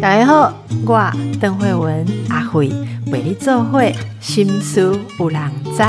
[0.00, 0.52] 大家好，
[0.86, 2.68] 我邓慧文阿慧
[3.06, 5.82] 为你做会心思有人知。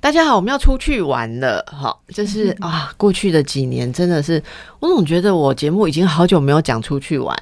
[0.00, 4.42] 大家好，我们要出去玩了，好，就是啊，过去的几年真的是，
[4.80, 7.36] 我总觉得我节目已经好久没有讲出去玩。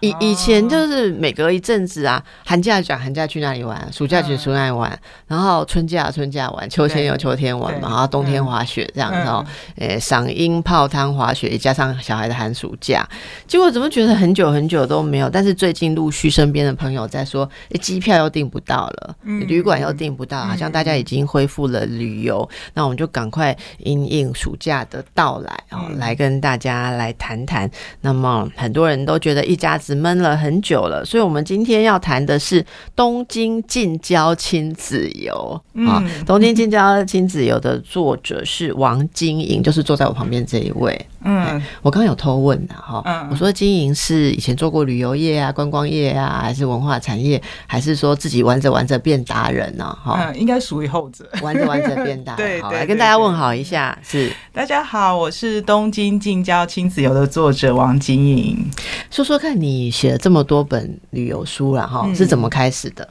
[0.00, 9.44] 以以前就是每隔一阵子啊，寒假讲寒假去哪里玩，暑假去暑哪里玩，然后春假春假玩，秋天有秋天玩嘛，然后冬天滑雪这样子哦，
[9.76, 13.04] 诶，赏樱泡汤滑雪，加上小孩的寒暑假，
[13.48, 15.28] 结果怎么觉得很久很久都没有？
[15.28, 27.68] 但是最近陆续身边的朋友在说，诶，机票又订不到了，旅馆又订不到，好像大家已经恢复了旅游，那我们就赶快因应暑假的到来哦，来跟大家来谈谈。
[28.00, 29.76] 那么很多人都觉得一家。
[29.88, 32.62] 子闷了很久了，所以我们今天要谈的是
[32.94, 36.04] 东京近郊亲子游啊。
[36.26, 41.06] 东京近郊亲子游的作者是王晶莹，就是坐在我旁边这一位。
[41.22, 49.96] 嗯，我刚刚有偷问的哈，我说经营是以前做过旅游业啊、观光业啊，还是文化产业，还是说自己玩着玩着变达人呢？
[50.02, 52.34] 哈，嗯，应该属于后者，玩着玩着变达。
[52.36, 58.70] 对，好，来跟大家问好一下，是大家好，我是东京近郊亲子游的作者王晶莹，
[59.10, 59.58] 说说看。
[59.58, 63.08] 你写了这么多本旅游书了哈，是怎么开始的？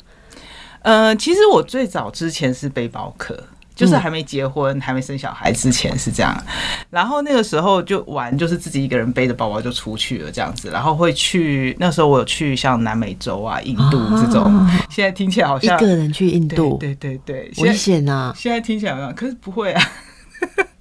[0.82, 3.38] 呃，其实我最早之前是背包客，
[3.78, 6.36] 就是还没结婚、还没生小孩之前是这样。
[6.90, 10.70] 然后那个时候就玩，就是自己一个人背着包包就出去了这样子。
[10.72, 14.68] 然后会去那时候我有去像南美洲啊、印度这种。
[14.90, 18.34] 现在听起来好像一个人去印度，对对对，危险啊！
[18.36, 19.82] 现在听起来好像，可是不会啊。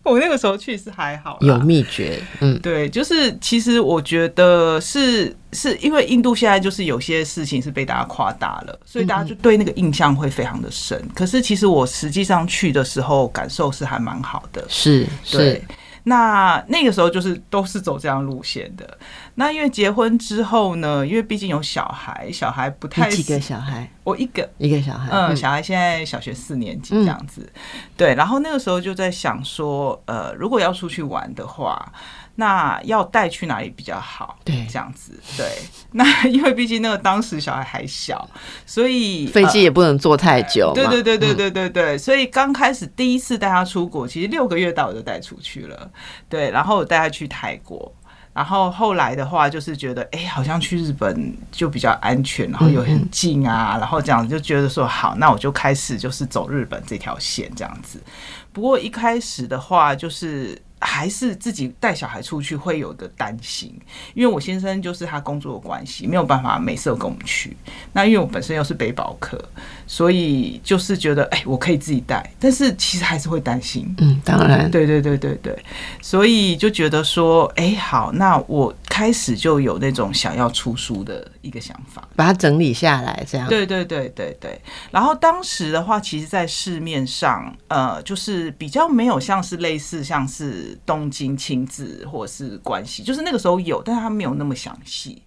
[0.10, 11.02] 我那个时候去是还好，有秘诀，嗯，对，就是其实我觉得是是因为印度现在就是有些事情是被大家夸大了，所以大家就对那个印象会非常的深。
[11.14, 15.60] 可是其实我实际上去的时候感受是还蛮好的，是是。
[16.08, 18.98] 那那个时候就是都是走这样路线的。
[19.34, 27.52] 那因为结婚之后呢，因为毕竟有小孩，小孩不太几个小孩，我一个一个小孩，嗯，小孩现在小学四年级这样子。
[27.96, 31.92] 对，然后那个时候就在想说，呃，如果要出去玩的话。
[32.38, 34.38] 那要带去哪里比较好？
[34.44, 35.18] 对，这样子。
[35.38, 35.46] 对，
[35.92, 38.28] 那因为毕竟那个当时小孩还小，
[38.66, 40.70] 所以飞机也不能坐太久。
[40.74, 41.96] 对对对对对对对。
[41.96, 45.90] 所以刚开始第一次带他出国，其实六个月到我就带出去了。
[46.28, 47.90] 对，然后我带他去泰国，
[48.34, 57.98] 然后后来的话就是觉得，哎，好像去日本就比较安全，然后又很近啊，然后这样就觉得说好，那我就开始就是走日本这条线这样子。
[58.52, 60.60] 不过一开始的话就是。
[60.78, 63.74] 还是自己带小孩出去会有个担心，
[64.14, 67.56] 因为我先生就是他工作的关系，没有办法每次都跟我们去。
[67.92, 69.42] 那因为我本身又是背包客，
[69.86, 73.94] 所以就是觉得哎，我可以自己带，但是其实还是会担心。
[73.98, 75.58] 嗯，当然，对对对对对，
[76.02, 83.46] 所以就觉得说，哎，好，那我开始就有那种想要出书的一个想法，把它整理下来，这样。
[83.48, 84.60] 对对对对对。
[84.90, 90.78] 然后当时的话，其实，在市面上，呃，就是比较没有像是类似像是。
[90.86, 95.20] 东京亲子或者是关系，就是那个时候有，但是它没有那么详细。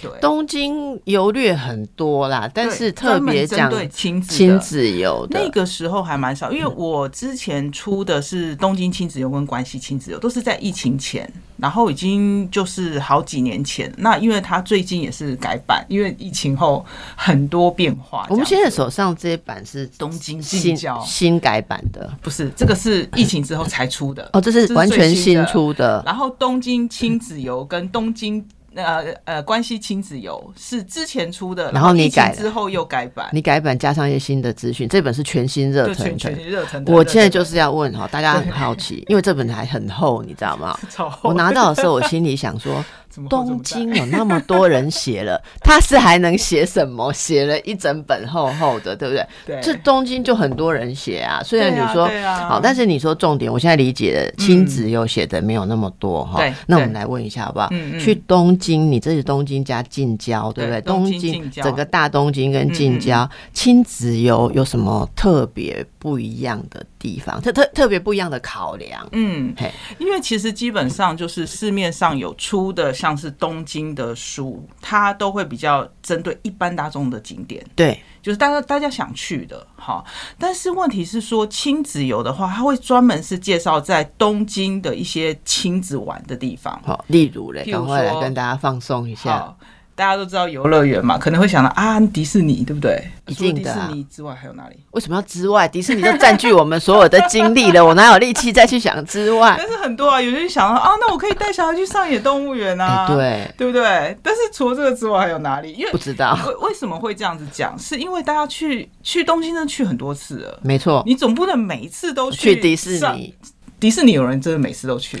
[0.00, 6.52] 对，东京游略很多啦，但是特别讲亲子亲子游，那个时候还蛮少。
[6.52, 13.92] 因为我之前出的是东京亲子游跟关西亲子游，都是在疫情前，然后已经就是好几年前。
[13.96, 18.24] 那因为它最近也是改版，因为疫情后很多变化。
[18.30, 26.00] 我们现在手上这一版是东京新新改版的，不是这个是疫情之后才出的哦，这是完全新出的。
[26.06, 28.46] 然后东京亲子游跟东京。
[28.74, 36.34] 呃呃，关系亲子游是之前出的，然后你改之后又改版，你改版加上一些新的资讯，这本是全新热腾腾。
[36.34, 40.78] 热腾我现在就是要问哈，大家很好奇，因为这本还很厚，你知道吗？
[41.22, 42.84] 我拿到的时候，我心里想说。
[43.28, 47.12] 东京有那么多人写了，他是还能写什么？
[47.12, 49.26] 写了一整本厚厚的，对不对？
[49.46, 51.42] 对，这东京就很多人写啊。
[51.42, 52.08] 虽然你说
[52.48, 56.42] 好，但是你说重点，我现在理解的亲子又写的没有那么多哈。
[56.66, 57.70] 那我们来问一下好不好？
[57.98, 60.80] 去东京，你这是东京加近郊，对不对？
[60.82, 67.40] 东京整个大东京跟近郊亲子游有什么特别不一样的地方？
[67.40, 69.06] 特特特别不一样的考量？
[69.12, 73.18] 嗯，嘿，因为其实基本上就是市面上有出的像。
[73.18, 80.04] 是东京的书，它都会比较针对一般大众的景点，对，就是大家大家想去的，哈。
[80.38, 89.52] 但是问题是说亲子游的话，它会专门是介绍在东京的一些亲子玩的地方，好，例如嘞，赶快来跟大家放松一下。
[89.98, 93.02] 大家都知道游乐园嘛，可能会想到啊迪士尼，对不对？
[93.26, 94.76] 一定的啊迪士尼之外还有哪里？
[94.92, 95.66] 为什么要之外？
[95.66, 99.56] 迪士尼就占据我们所有的精力了，我哪有力气再去想之外？
[99.58, 104.16] 但是很多啊，有些人想到啊，那我可以带小孩去上野动物园啊，哎， 对，对不对？
[104.22, 105.72] 但是除了这个之外还有哪里？
[105.72, 107.76] 因为不知道，为为什么会这样子讲？
[107.76, 113.00] 是因为大家去去东京真的去很多次了，没错，你总不能每一次都去迪士。
[113.14, 113.34] 尼。
[113.80, 115.20] 迪士尼有人真的每次都去，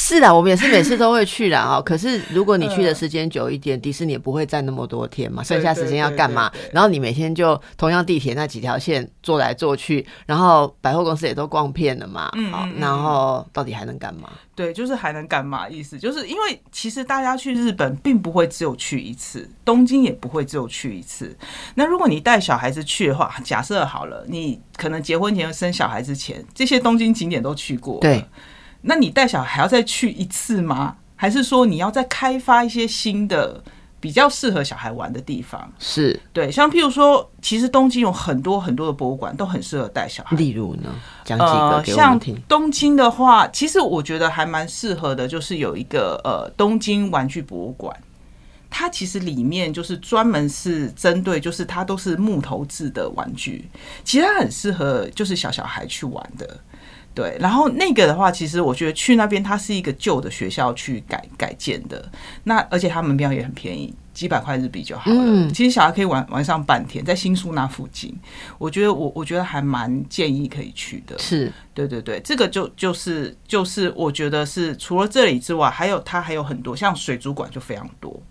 [0.00, 1.82] 是啦，我们也是每次都会去啦 哦。
[1.82, 6.70] 可是如果你去的时间久一点，迪士尼也不会占那么多天嘛，剩下时间要干嘛对对对？
[6.72, 14.30] 然后你每天就同样地铁那几条线坐来坐去，然后百货公司也都逛遍了嘛，好嗯嗯嗯然后到底还能干嘛？
[14.54, 15.68] 对，就是还能干嘛？
[15.68, 21.36] 意思就是因为其实大家去日本并不会只有去一次，东京也不会只有去一次。
[21.74, 28.24] 那如果你带小孩子去的话，假设好了，你可能结婚前生小孩之前，这些东京景点都去过，对，
[28.82, 30.96] 那你带小孩还要再去一次吗？
[31.16, 33.60] 还是说你要再开发一些新的
[33.98, 35.68] 比较适合小孩玩的地方？
[35.78, 40.36] 是，对，像譬如说，其实东京有很多很多的博物馆都很适合带小孩。
[40.36, 40.94] 例如呢，
[41.24, 42.40] 讲几个给我像们听。
[42.46, 47.94] 东京的话，其实我觉得还蛮适合的，就是有一个呃东京玩具博物馆。
[48.70, 53.66] 它其实里面就是专门是针对，就是它都是木头制的玩具，
[54.04, 56.60] 其实它很适合就是小小孩去玩的。
[57.18, 62.08] 对，然后那个的话，其实我觉得去那边它是一个旧的学校去改改建的，
[62.44, 65.16] 那而且它门票也很便宜，几百块日币就好了。
[65.18, 68.16] 嗯其实小孩可以玩玩上半天，在新宿那附近，
[68.56, 71.18] 我觉得我我觉得还蛮建议可以去的。
[71.18, 78.22] 是对对对，这个就就是就是我觉得是除了这里之外，还有它还有很多像水族馆就非常多，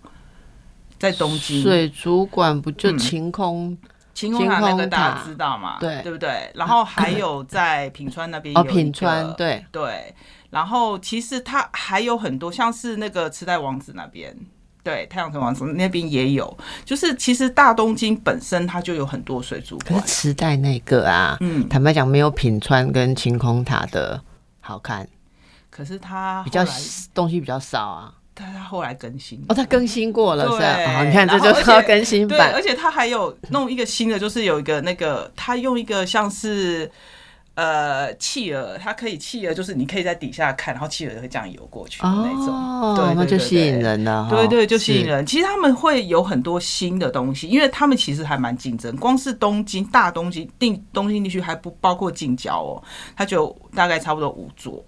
[0.98, 3.76] 在东京水族馆不就嗯晴空？
[4.18, 5.76] 晴空塔那个大家知道嘛？
[5.78, 6.50] 对对不对？
[6.54, 10.14] 然后还有在品川那边，有品川对，对，
[10.50, 14.36] 然后其实它还有很多，像是那个池袋王子那边。
[14.82, 24.18] 对，太阳城王子那边也有，就是其实大东京本身它就有很多水族馆可是，池袋那个啊，嗯，坦白讲没有品川跟晴空塔的
[24.60, 25.06] 好看，
[25.68, 26.64] 可是它比较
[27.12, 28.14] 东西比较少啊。
[28.40, 31.00] 但他后来更新哦，他更新过了，是吧？
[31.00, 36.88] 哦，你看这就是要而且更新对，版而且他还有弄一个新的，就是有一个那个，他用一个像是
[37.54, 42.54] 呃企鹅，它可以企鹅，就是你可以在底下看，然后企鹅会这样游过去的那种。
[42.54, 44.30] 哦，对对对那就吸引人了哈。
[44.30, 45.04] 对对，就吸引。
[45.04, 45.26] 人。
[45.26, 48.94] 其实他们会有很多新的东西，因为他们其实还蛮竞争。
[48.98, 52.82] 光是东京大东京定东京地区还不包括近郊哦，
[53.16, 54.84] 它就大概差不多五座，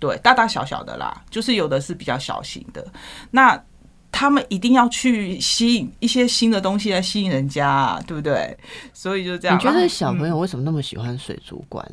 [0.00, 2.84] 对，大大小小的啦，就是有的是比较小型的。
[3.30, 3.62] 那
[4.10, 8.58] 他们一定要去吸引一些新的东西来吸引人家、啊，对不对？
[8.92, 9.56] 所以就这样。
[9.56, 11.88] 你觉得小朋嗯友为什么那么喜欢水族馆？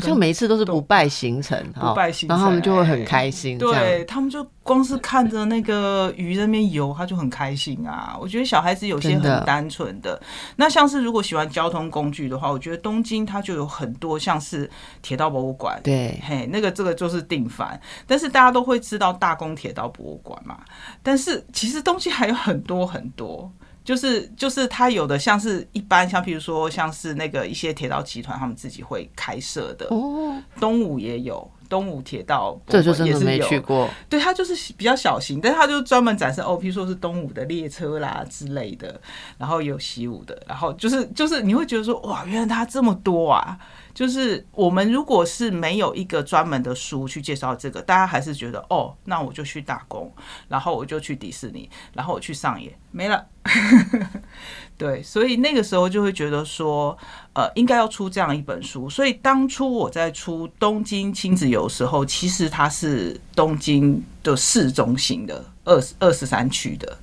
[0.00, 8.16] 好像每一次都是不败行程，不败行程然后他们就会很开心，对他们就光是看着那个鱼在那边游，他就很开心啊。
[8.20, 10.20] 我觉得小孩子有些很单纯的，
[10.56, 14.70] 那像是如果喜欢交通工具的话，我觉得东京它就有很多像是
[15.02, 15.80] 铁道博物馆。
[15.82, 20.58] 对，嘿，那个这个就是定番，但是大家都会知道大宫铁道博物馆嘛。
[21.02, 23.50] 但是其实东西还有很多很多，
[23.90, 33.90] 就是就是它有的像是一般像譬如说像是那个一些铁道集团他们自己会开设的，哦，东武也有，东武铁道博这就真的没去过。
[34.08, 39.00] 对，它就是比较小型，但是它就专门展示哦，譬如说是东武的列车啦之类的，
[39.36, 43.58] 然后有习武的，然后就是就是你会觉得说哇，原来它这么多啊！
[44.00, 50.10] 就是我们如果是没有一个专门的书去介绍这个，大家还是觉得哦，那我就去打工，
[50.48, 53.26] 然后我就去迪士尼，然后我去上野，没了。
[54.78, 56.96] 对，所以那个时候就会觉得说，
[57.34, 58.88] 呃，应该要出这样一本书。
[58.88, 66.96] 所以当初我在出东京亲子游的时候，其实它是东京的市中心的二二十三区的，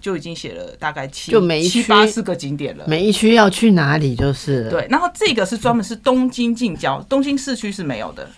[0.00, 2.84] 就已经写了大概七就每一七区八四个景点了。
[2.88, 4.70] 每一区要去哪里就是了。
[4.70, 8.28] 对，然后这个是专门是东京近郊，东京市区是没有的，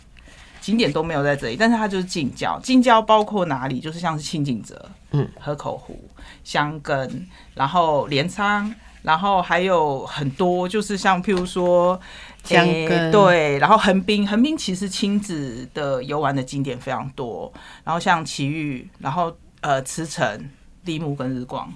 [0.61, 2.59] 景点都没有在这里，但是它就是近郊。
[2.61, 3.81] 近郊包括哪里？
[3.81, 5.99] 就是像是清景泽、嗯，河口湖、
[6.45, 12.01] 香根，然后镰仓，然后还有很多，就是像譬如说。
[12.45, 17.53] 箱诶根对，然后横滨，横滨其实亲子的游玩的景点非常多，
[17.85, 20.51] 然后像奇遇，然后呃茨城、
[20.85, 21.73] 立木跟日光，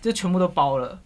[0.00, 0.98] 这全部都包了。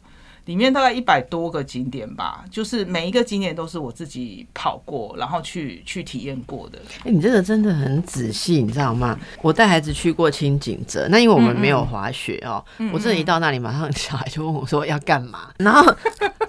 [0.47, 6.79] 里面大概一百多个景点吧，就是每一个景点都是我自己跑过，然后去去体验过的。
[7.03, 9.19] 哎、你这个真的很仔细，你知道吗？
[9.41, 15.83] 我带孩子去过清景泽，那因为我们没有滑雪哦、我真的一到那里，马上 小孩就问我说要干嘛，然后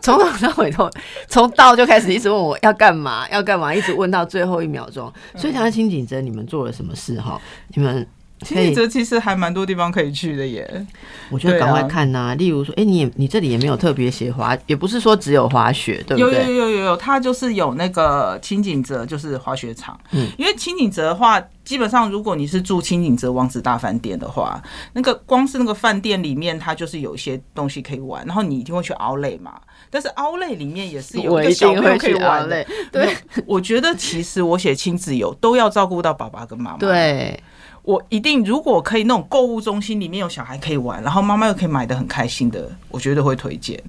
[0.01, 0.91] 从头到尾都
[1.29, 5.09] 从到就开始一直问我要干嘛，要干嘛，一直问到最后一秒钟。
[5.37, 7.39] 所以讲到清景泽，你们做了什么事哈？
[7.69, 8.05] 你们
[8.45, 10.85] 清景泽其实还蛮多地方可以去的耶。
[11.31, 16.53] 我觉得赶快看呐、例如说，哎、你也你这里也没有特别写滑，也不是说只有滑雪，对不对有有？
[16.53, 19.99] 有有有，它就是有那个清景泽，就是滑雪场。
[20.11, 24.61] 嗯因为清景泽的话，基本上如果你是住清景泽王子大饭店的话，
[24.93, 29.53] 那个光是那个饭店里面，它就是有一些东西可以玩，然后你一定会去奥莱嘛。
[29.89, 32.47] 但是奥莱里面也是有我一一个小朋友可以去玩
[32.91, 37.41] 对我觉得其实我写亲子游都要照顾到爸爸跟妈妈。，对，
[37.85, 43.81] 我一定如果可以那种购物中心里面有小孩可以玩，然后妈妈又可以买的很开心的，我觉得会推荐。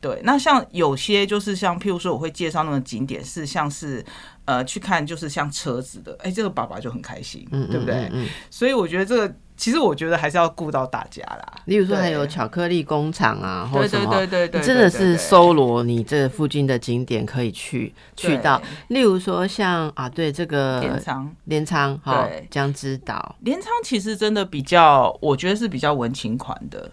[0.00, 4.04] 对，那像有些就是像譬如说我会介绍那种景点是像是
[4.44, 8.08] 呃去看就是像车子的，哎、这个爸爸就很开心，嗯，对不对？
[8.48, 11.52] 所以我觉得这个其实我觉得还是要顾到大家啦。
[11.66, 21.36] 例如说还有巧克力工厂啊，或什么，对对对，你真的是搜罗你这附近的景点可以去去到，例如说像啊，对这个镰仓。
[21.44, 26.90] 镰仓哈江之岛，镰仓其实真的比较，我觉得是比较文情款的。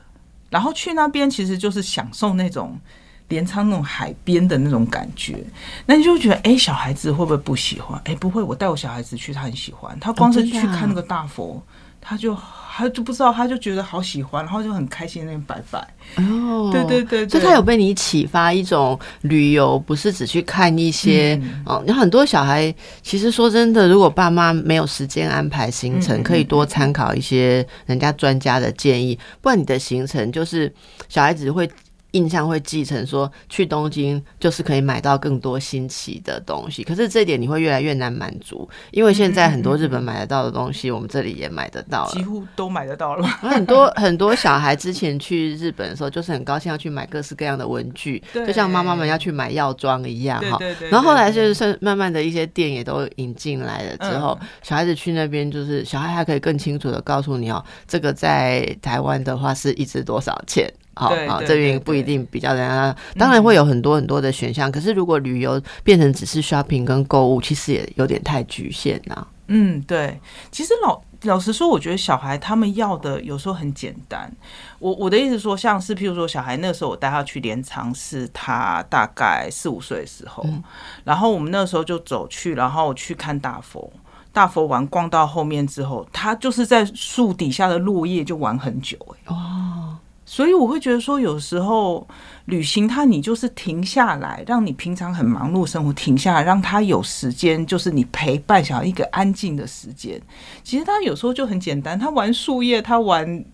[0.49, 2.79] 然后去那边其实就是享受那种
[3.27, 5.43] 镰仓那种海边的那种感觉，
[5.85, 8.01] 那你就会觉得，哎、小孩子会不会不喜欢？
[8.05, 9.97] 哎、不会，我带我小孩子去，他很喜欢。
[9.99, 11.61] 他光是去看那个大佛，
[12.07, 12.37] 他就
[12.77, 15.79] 他就不知道，他就觉得好喜欢，然后就很开心那边摆摆。
[16.17, 21.83] 哦，对对对对所以他有被你启发一种旅游，不是只去看一些嗯哦。
[21.87, 30.71] 有很多小孩，其实说真的，如果爸妈没有时间安排行程，嗯嗯可以多参考一些人家专家的建议，不然你的行程就是
[31.09, 31.67] 小孩子会。
[32.15, 42.23] 印象会继承说去东京就是可以买到更多新奇的东西，可是这一点你会越来越难满足，因为现在很多日本买得到的东西，我们这里也买得到了几。
[42.23, 43.27] 乎都买得到了。
[43.43, 50.57] 很多很多小孩之前去日本的时候，就是很高兴要去买各式各样的文具，就像妈妈们要去买药妆一样哈。
[50.89, 60.71] 然后后来就是慢慢的一些店也都引进来了之后，嗯小孩子去那边就是小孩还可以更清楚的告诉你哦，这个在台湾的话是一支多少钱。
[60.95, 64.71] 好啊，对对这边不一定比较人家，当然会有很多很多的选项。
[64.71, 70.19] 可是如果旅游变成只是 shopping 跟购物，其实也有点太局限呐、嗯，对，
[70.51, 74.31] 其实老老实说，我觉得小孩他们要的有时候很简单。
[74.79, 80.63] 我我的意思说，像是譬如说，小孩那时候我带他去镰仓，是他大概四五岁的时候，嗯
[81.03, 83.91] 然后我们那时候就走去，然后去看大佛。
[84.31, 92.07] 大佛玩逛到后面之后，他就是在树底下的落叶就玩很久、欸，哦，所以我会觉得说，有时候
[92.45, 100.19] 旅行它你就是停下来，让你平常很忙碌的生活停下来，让他有时间，就是你陪伴小孩一个安静的时间。
[100.63, 103.45] 其实他有时候就很简单，他玩树叶，他玩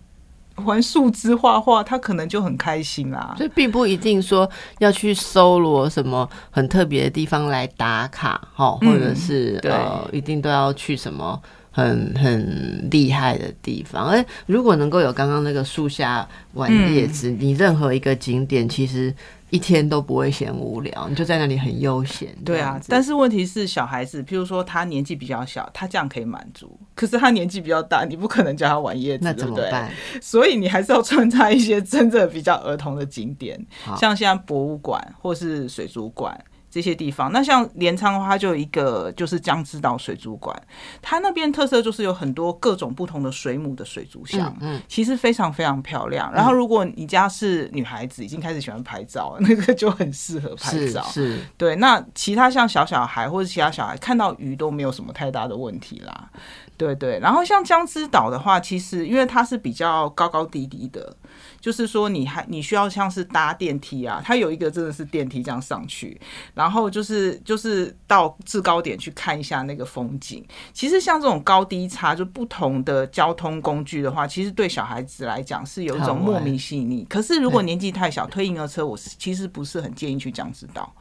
[0.64, 3.34] 玩树枝画画，他可能就很开心啦。
[3.36, 4.48] 所以并不一定说
[4.78, 11.40] 要去搜罗什么很特别的地方来打卡，哈，嗯或者是、对呃，一定都要去什么
[11.72, 14.06] 很很厉害的地方。
[14.06, 19.12] 而如果能够有刚刚那个树下玩叶子，你任何一个景点其实
[19.50, 22.28] 一天都不会嫌无聊，你就在那里很悠闲。
[22.44, 26.78] 对啊，但是问题是小孩子，譬如说他年纪比较小，他这样可以满足。
[26.94, 29.32] 可是他年纪比较大，你不可能叫他玩叶子，那？
[29.32, 29.90] 怎么办？
[30.20, 33.58] 所以你还是要穿插一些真正比较儿童的景点，
[33.98, 36.38] 像现在博物馆或是水族馆
[36.72, 37.30] 这些地方。
[37.30, 40.60] 那像镰仓的话，它就有一个就是江之岛水族馆，
[41.02, 44.56] 它那边特色就是有很多各种不同的水母的水族箱。
[44.62, 46.32] 嗯，其实非常非常漂亮。
[46.32, 51.02] 然后，如果你家是女孩子，已经开始喜欢拍照， 那个就很适合拍照。
[51.10, 56.30] 是是，对，那其他像小小孩或者其他小孩看到鱼都没有什么太大的问题啦。
[56.76, 61.14] 对对，然后像江之岛的话，其实因为它是比较高高低低的，
[61.60, 66.20] 就是说你还你需要像是搭电梯啊，它有一个真的是电梯这样上去，
[66.54, 70.44] 然后就是就是到制高点去看一下那个风景。
[70.72, 77.06] 其实像这种高低差，就不同的交通工具的话，其实对小孩子来讲是有一种莫名吸引力。
[77.08, 80.92] 可是如果年纪太小，推婴儿车，我是其实不是很建议去江之岛，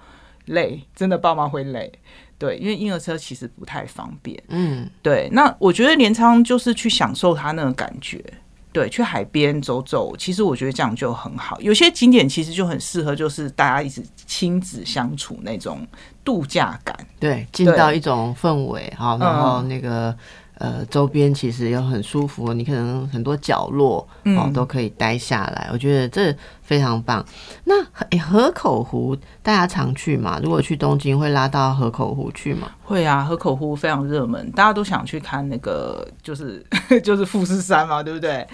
[0.45, 1.91] 累，真的爸妈会累。
[2.41, 4.41] 对，因为婴儿车其实不太方便。
[4.47, 8.19] 嗯，对，那我觉得镰仓就是去享受它那个感觉。
[8.73, 11.61] 对，去海边走走，其实我觉得这样就很好。
[11.61, 15.85] 有些景点其实就很适合，就是大家一直亲子相处那种
[16.25, 16.97] 度假感。
[17.19, 20.15] 对，进到一种氛围哈，然后嗯那个。
[20.55, 26.31] 呃，周边其实又很舒服，你可能很多角落哦嗯都可以待下来，我觉得这
[26.71, 27.25] 非常棒。
[27.65, 29.13] 那诶河口湖
[29.43, 30.39] 大家常去嘛？
[30.41, 32.71] 如果去东京会拉到河口湖去吗？
[32.81, 36.65] 会啊，河口湖非常热门，大家都想去看那个，就是
[37.03, 38.47] 就是富士山嘛，对不对？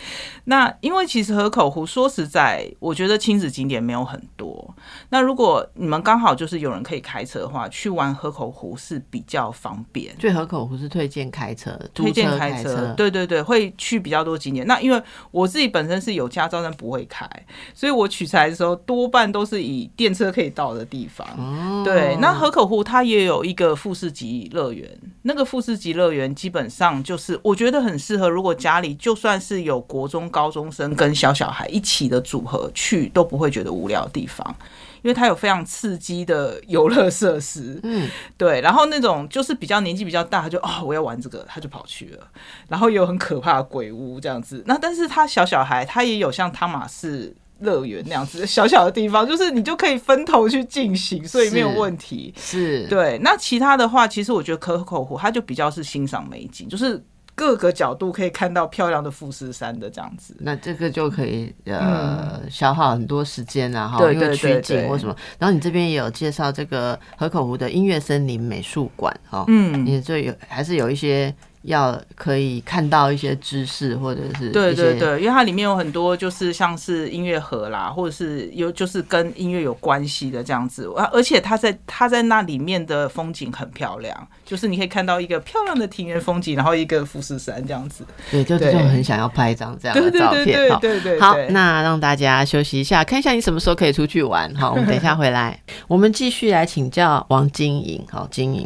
[0.45, 4.74] 那因为其实河口湖说实在，我觉得亲子景点没有很多。
[5.09, 10.19] 那如果你们刚好就是有人可以开车的话，去玩河口湖是比较方便。
[10.19, 14.65] 所以河口湖是推荐开车的，推荐开车，对对对，会去比较多景点。
[14.65, 17.27] 那因为我自己本身是有驾照但不会开，
[17.74, 21.27] 所以我取材的时候多半都是以电车可以到的地方。
[21.37, 24.89] 哦，对，那河口湖它也有一个富士级乐园，
[25.23, 34.55] 那个富士级乐园基本上就是我觉得很适合，如果家里就算是有国中高中生跟小小孩一起的组合去，都不会觉得无聊的地方。
[35.03, 42.27] 因为它有非常刺激的游乐设施，嗯，对，然后那种就是比较年纪比较大，他就哦我要玩这个，他就跑去了，
[42.67, 44.61] 然后也有很可怕的鬼屋这样子。
[44.65, 52.33] 那但是他小小孩，他也有像汤马士乐园那样子小小的地方，就是你就可以分头去进行，所以没有问题。
[52.37, 60.35] 是，对，那其他的话，其实我觉得可口湖它就比较是欣赏美景，就是各个角度可以看到漂亮的富士山的这样子。
[60.39, 65.15] 那这个就可以呃、消耗很多时间啊，哈，嗯对因为取景或什么。
[65.37, 71.33] 然后你这边也有介绍这个河口湖的音乐森林美术馆，哈，嗯，你这有还是有一些
[71.67, 88.05] 要可以看到一些知识或者是对对对，因为它里面有很多就是像是音乐盒啦，或者是有就是跟音乐有关系的这样子，啊而且它在它在那里面的风景很漂亮，就是你可以看到一个漂亮的庭园风景，然后一个富士山这样子。
[88.31, 90.79] 对，就对就很想要拍一张这样的照对对对片哈。
[90.79, 94.53] 对对，好，那让大家休息一下，看一下你什么时候可以出去玩。
[94.55, 95.59] 好，我们等一下回来，
[95.89, 98.01] 我们继续来请教王晶莹。
[98.09, 98.65] 好，晶莹，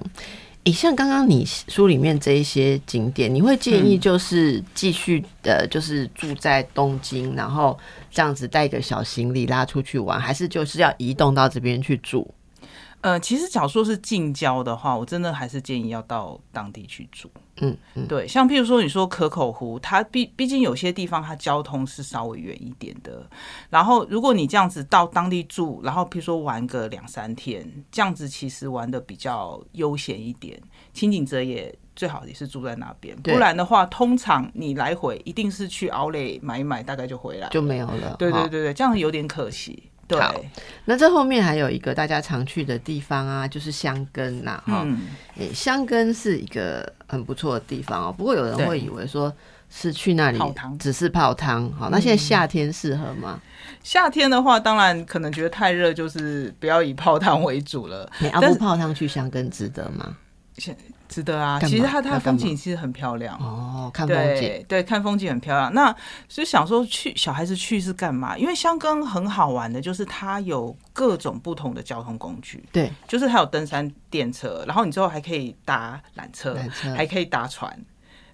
[0.66, 7.76] 诶，像刚刚你书里面这一些景点，你会建嗯议就是继续的，就是住在东京，然后
[8.12, 12.28] 这样子带个小行李拉出去玩，还是就是要移动到这边去住？
[13.02, 17.28] 呃，其实假如说是近郊的话，我真的还是建议要到当地去住。
[17.62, 23.26] 嗯嗯，对，像譬如说你说可口湖，它毕毕竟有些地方它交通是稍微远一点的。
[23.70, 30.60] 然后如果你这样子到当地住，然后譬如说玩个两三天，这样子其实玩的比较悠闲一点。
[30.94, 37.48] 清景泽也最好也是住在那边，不然的话，通常你来回一定是去奥莱买一买，大概就回来。
[37.50, 38.10] 就没有了。
[38.12, 39.84] 哈对对对对，这样有点可惜。
[40.12, 40.36] 对，好
[40.86, 48.16] 那这后面还有一个大家常去的地方啊，就是香根呐、哈、嗯，诶，香根是一个很不错的地方哦。
[48.16, 49.34] 不过有人对会以为说
[49.70, 50.40] 是去那里
[50.80, 53.40] 只是泡汤，好，那现在夏天适合吗？
[53.84, 58.10] 夏天的话，当然可能觉得太热，就是不要以泡汤为主了。
[58.20, 60.18] 你阿但是不泡汤去香根值得吗？
[61.12, 63.38] 值得啊，其实它它风景其实很漂亮。
[63.38, 65.74] 哦，看风景，对对，看风景很漂亮。
[65.74, 65.94] 那
[66.30, 68.38] 所以想说去小孩子去是干嘛？
[68.38, 77.78] 因为香根很好玩的，就是它有各种不同的交通工具，对，就是它有登山电车，然后你之后还可以搭缆车，缆车还可以搭船。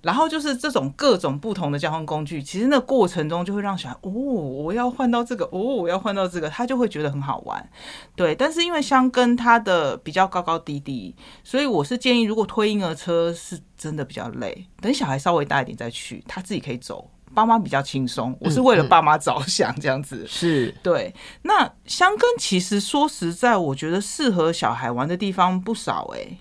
[0.07, 7.69] 然后就是这种各种不同的交通工具，其实那过程中就会让小孩哦，我要换到这个，哦，我要换到这个，他就会觉得很好玩。
[8.15, 18.33] 对，但是因为香根它的比较高高低低，所以我是建议，如果推婴儿车是真的比较累，等小孩稍微大一点再去，他自己可以走，爸妈比较轻松。
[18.39, 20.25] 我是为了爸妈着想这样子。
[20.25, 26.37] 是对，那香根其实说实在，我觉得适合小孩玩的地方不少哎、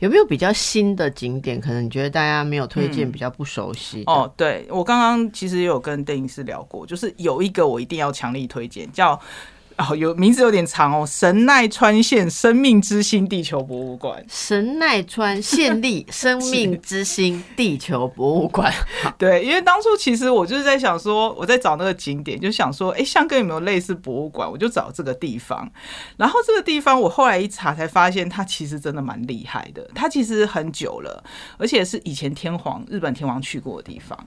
[0.00, 1.60] 有没有比较新的景点？
[1.60, 9.18] 可能你觉得大家没有推荐，嗯比较不熟悉的哦，对我刚刚其实也有跟电影师聊过，就是有一个我一定要强力推荐，叫
[9.78, 14.24] 哦有名字有点长哦，神奈川县生命之星地球博物馆。
[14.28, 18.72] 神奈川县立 生命之星地球博物馆。
[19.16, 24.50] 对，因为当初其实我就是在想说，我在找那个景点，就想说，哎，香根有没有类似博物馆？
[24.50, 25.70] 我就找这个地方。
[26.16, 29.88] 然后这个地方我后来一查才发现，它其实真的蛮厉害的。
[29.94, 31.22] 它其实很久了，
[31.56, 34.18] 而且是以前天皇日本天皇去过的地方。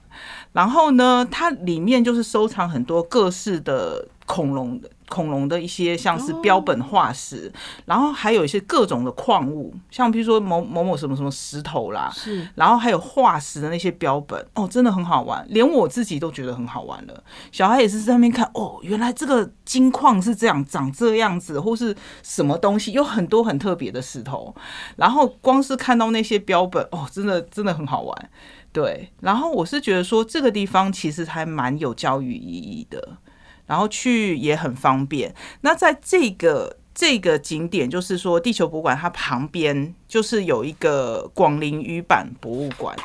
[0.52, 7.52] 然后呢，它里面就是收藏很多各式的恐龙的恐龙的一些像是标本化石，
[7.84, 17.22] 然后还有一些各种的矿物，像比如说某某某什么什么石头啦，是然后还有化石的那些标本，哦，真的很好玩，连我自己都觉得很好玩了。
[17.50, 24.54] 小孩也是在那边看，哦，原来这个金矿是这样长这样子，或是什么东西，有很多很特别的石头。
[24.96, 28.30] 然后光是看到那些标本，哦，真的真的很好玩。
[28.72, 33.18] 对，然后我是觉得说这个地方其实还蛮有教育意义的，
[33.66, 35.34] 然后去也很方便。
[35.60, 42.96] 那在这个这个景点，就是说地球博物馆它旁边就是有一个广陵鱼板博物馆。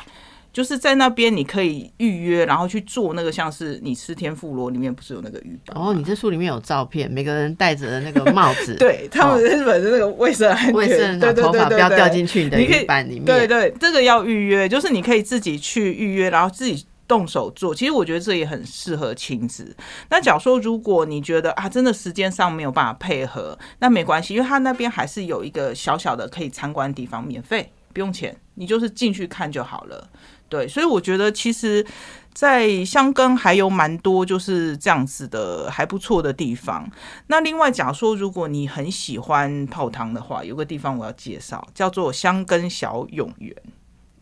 [0.50, 5.76] 就是在那边，你可以预约，然后去做那个像是你吃天妇罗里面不是有那个鱼板？
[5.80, 13.24] 哦，你这书里面有照片，每个人戴着的那个帽子， 对他们日本的那个卫生安全，卫生对对头发不要掉进去你的鱼板里面。
[13.24, 17.74] 对对，这个要预约，就是你可以自己去预约，然后自己动手做。
[17.74, 19.74] 其实我觉得这也很适合亲子。
[20.10, 30.08] 那假如说如果你觉得啊，真的时间上没有办法配合，那没关系，因为他那边还是有一个小小的可以参观的地方，免费不用钱，你就是进去看就好了。
[30.48, 31.84] 对，所以我觉得其实，
[32.32, 36.90] 在香根还有蛮多就是这样子的还不错的地方。
[37.26, 43.54] 那另外假如说，如果你很喜欢泡汤的话，有个地方我要介绍，叫做香根小泳园。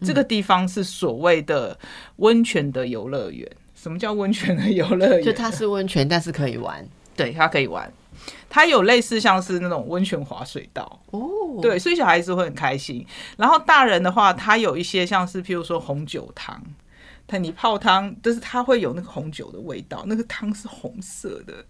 [0.02, 1.78] 这个地方是所谓的
[2.16, 3.50] 温泉的游乐园。
[3.74, 5.22] 什么叫温泉的游乐园？
[5.22, 6.86] 就它是温泉，但是可以玩。
[7.14, 7.92] 对，它可以玩。
[8.48, 11.20] 它有类似像是那种温泉滑水道哦，
[11.60, 13.06] 对，所以小孩子会很开心。
[13.36, 16.60] 然后大人的话，它有一些像是譬如说红酒汤，
[17.26, 21.64] 它你泡汤，但是它会有那个红酒的味道，那个汤是红色的。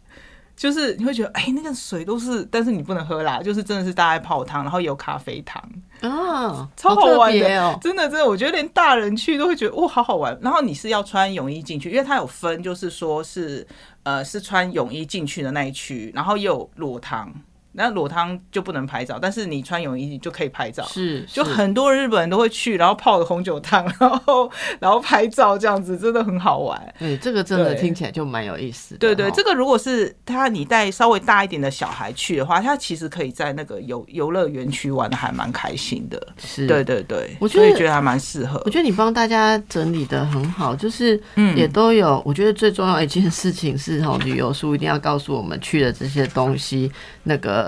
[0.56, 5.62] 就是你会觉得，哎，那个水都是，但是你不能喝啦，就是真的是大家泡汤，然后有咖啡糖
[6.10, 10.38] 啊，超好玩的，真的真的，我觉得连大人去都会觉得哇，好好玩。
[10.40, 13.66] 然后你是要穿泳衣进去，因为它有分，就是说是
[14.02, 17.32] 呃是穿泳衣进去的那一区，然后也有裸汤。
[17.78, 20.82] 那裸汤就不能拍照，但是你穿泳衣就可以拍照。
[20.84, 26.94] 是，就很多日本人都会去，然后泡个红酒汤，然后然后拍照这样子，真的很好玩。
[26.98, 28.96] 对，这个真的听起来就蛮有意思。
[28.96, 36.26] 对对，这个如果是他你带稍微大一点的小孩去的话，他其实可以在那个游游乐园区玩的还蛮开心的。
[36.38, 38.58] 是，对对对，我觉得觉得还蛮适合。
[38.64, 41.20] 我觉得你帮大家整理的很好，就是
[41.54, 42.22] 也都有。
[42.24, 46.90] 我觉得最重要一件事情是从，旅游书一定要告诉我们去的这些东西
[47.24, 47.65] 那个。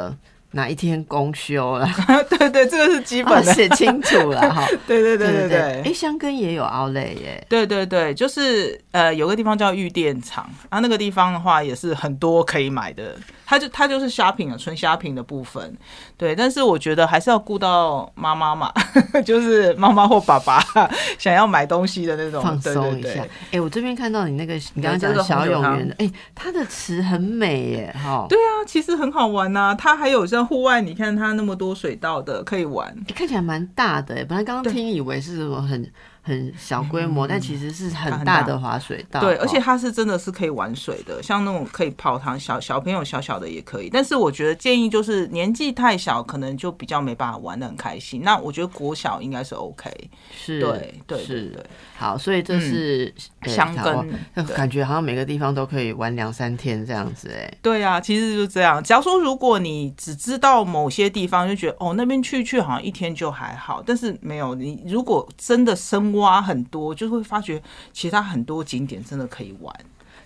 [0.52, 1.87] 哪一天公休了？
[2.30, 4.66] 对对，这个是基本的，写清楚了哈。
[4.87, 5.82] 对对对对对。
[5.82, 7.46] 哎，香根也有奥莱耶。
[7.50, 13.14] 对对对，就是呃，有个地方叫玉电厂，啊，那个地方的话也是很多可以买的。
[13.44, 15.76] 它就它就是虾品啊，纯虾品的部分。
[16.18, 18.72] 对，但是我觉得还是要顾到妈妈嘛，
[19.24, 20.61] 就是妈妈或爸爸
[21.16, 23.24] 想要买东西的那种，放松一下。
[23.52, 28.26] 哎，我这边看到你那个你刚刚讲的小泳园的，哎，它的池很美耶，哈。
[28.28, 29.74] 对啊，其实很好玩呐。
[29.78, 34.16] 它还有像户外，你看它那么多水道的可以玩，看起来蛮大的。
[34.24, 35.88] 本来刚刚听以为是什么很。
[36.29, 39.21] 很小规模，但其实是很大的滑水道。
[39.21, 43.88] 对，而且它是真的是可以玩水的，像那种可以泡汤，小小朋友小小的也可以。
[43.91, 48.21] 但是我觉得建议就是年纪太小，可能就比较没办法玩的很开心。
[48.23, 49.91] 那我觉得国小应该是 OK。
[50.31, 51.64] 是，对对是对。
[51.97, 53.12] 好，所以这是
[53.45, 57.31] 香根，感觉好像每个地方都可以玩两三天这样子。
[57.35, 58.83] 哎，对啊，其实就这样。
[58.85, 67.61] 假如说如果你只知道某些地方，就觉得哦那边去去好像一天就还好，但是没有你如果真的深挖很多，就会发觉
[67.92, 69.74] 其他很多景点真的可以玩。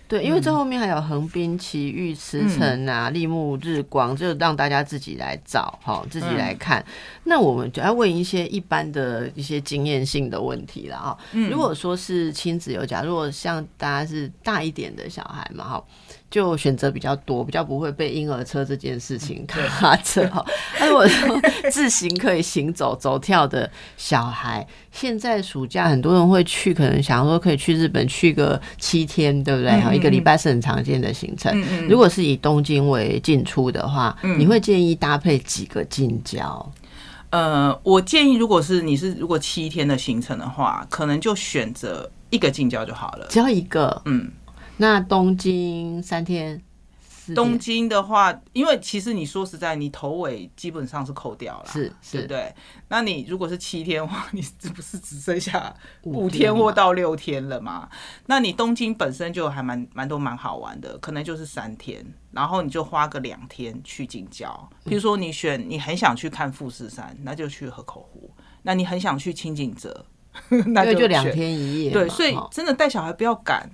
[0.05, 6.85] 对，因为这后面还有横滨、奇遇、池城啊、立木、日光，就让大家自己来找哈，自己来看。
[7.23, 11.17] 那我们就要问一些一般的一些经验性的问题了啊。
[11.49, 15.83] 如果说是亲子游，假如果像大家是大一点的小孩嘛，哈。
[16.33, 20.43] 就选择比较多，比较不会被婴儿车这件事情卡着哈。
[20.79, 29.69] 那如果说自行可以行走、走跳的小孩，现在暑假很多人会去，可能想说可以去日本去个七天，对不对？
[29.79, 31.55] 哈，一个礼拜是很常见的行程。
[31.87, 36.73] 如果是以东京为进出的话，你会建议搭配几个近郊？
[37.29, 44.31] 呃，我建议如果是你是如果七天的行程的话，可能就选择一个近郊就好了，只要一个，嗯。
[44.77, 46.61] 那东京三天，
[47.35, 52.53] 东京的话，因为其实你说实在，你头尾基本上是扣掉了，是，对不对？
[52.89, 57.87] 那你如果是七天的话，你是不是只剩下五天或到六天了嘛？
[58.25, 64.69] 那你东京本身就还蛮蛮多蛮好玩的，可能就是三天，然后你就花个两天去近郊。
[64.83, 68.29] 比如说你选你很想去看富士山，那就去河口湖；
[68.63, 70.05] 那你很想去清景泽，
[70.67, 71.91] 那就两天一夜。
[71.91, 73.69] 对，所以真的带小孩不要赶。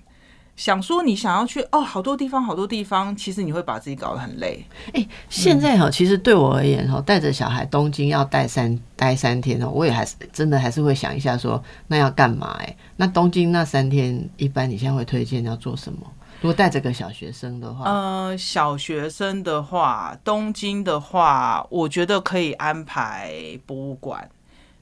[0.60, 4.62] 想说你想要去哦，好多地方，好多地方，其实你会把自己搞得很累。
[4.94, 12.58] 哎，现在哈，其实对我而言哈，带着小孩东京要待三待三天哦，我也还是真的还是会想一下说，那要干嘛？
[12.60, 16.00] 哎，那东京那三天，一般你现在会推荐要做什么？
[16.42, 23.32] 如果带着个小学生的话，呃，小学生的话，东京的话，我觉得可以安排
[23.66, 24.30] 博物馆，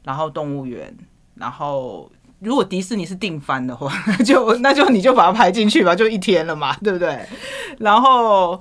[0.02, 0.92] 然后动物园，
[1.36, 2.12] 然后。
[2.40, 3.92] 如果迪士尼是定番的话，
[4.26, 7.26] 就那就你就把它排进去吧，就一天了嘛，对不对？
[7.80, 8.60] 然后，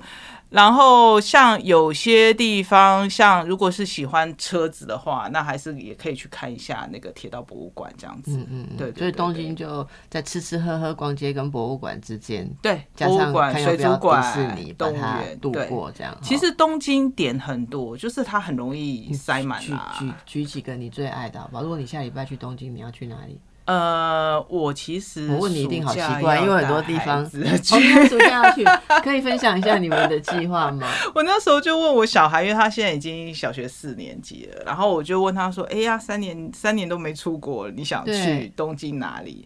[0.49, 8.37] 然后像有些地方，像如果是喜欢车子的话，那还是也可以去看一下那个铁道博物馆这样子。
[8.37, 8.91] 嗯嗯，对。
[8.93, 16.17] 所以东京就在吃吃喝喝、逛街跟博物馆之间，对，博物馆、水族馆、迪士尼、动物园度过这样。
[16.21, 19.95] 其实东京点很多，就是它很容易塞满啊。
[19.99, 21.63] 举举几个你最爱的好不好？
[21.63, 23.39] 如果你下礼拜去东京，你要去哪里？
[23.67, 28.63] 呃，我其实我问你一定好奇怪因为很多地方子 哦，去你暑假要去，
[29.03, 30.87] 可以分享一下你们的计划吗？
[31.13, 39.45] 我那时候就问我小孩，因为他现在已经小学四年级了，然后我就问他说：“哎呀，三年三年都没出国，你想去东京哪里？”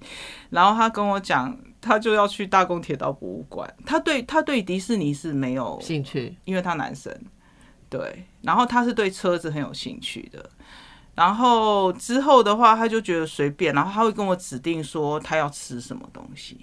[0.52, 3.68] 然后他跟我讲，他就要去大宫铁道博物馆。
[3.88, 7.12] 他对他对迪士尼是没有，兴趣因为他男生，
[7.90, 10.48] 对，然后他是对车子很有兴趣的。
[11.22, 16.58] 然后之后的话，他就觉得随便，然后他会跟我指定说他要吃什么东西。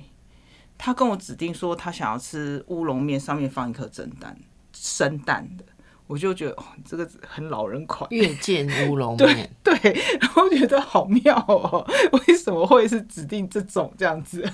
[0.76, 4.36] 他跟我指定说他想要吃乌龙面，上面放一颗蒸蛋，
[4.72, 5.64] 生蛋的。
[6.08, 8.10] 我就觉得哦，这个很老人款。
[8.10, 9.74] 月见乌龙 面，对，
[10.20, 11.86] 然后觉得好妙哦，
[12.26, 14.44] 为什么会是指定这种这样子？